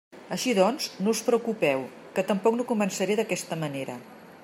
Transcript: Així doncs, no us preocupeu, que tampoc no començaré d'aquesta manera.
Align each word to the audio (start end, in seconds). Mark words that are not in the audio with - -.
Així 0.35 0.53
doncs, 0.59 0.87
no 1.07 1.13
us 1.17 1.21
preocupeu, 1.27 1.85
que 2.17 2.25
tampoc 2.33 2.61
no 2.61 2.69
començaré 2.75 3.19
d'aquesta 3.21 3.61
manera. 3.67 4.05